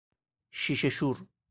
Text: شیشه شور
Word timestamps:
شیشه 0.51 0.89
شور 0.89 1.25